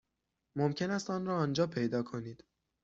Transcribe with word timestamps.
ممکن 0.55 0.91
است 0.91 1.09
آن 1.09 1.25
را 1.25 1.37
آنجا 1.37 1.67
پیدا 1.67 2.03
کنید. 2.03 2.43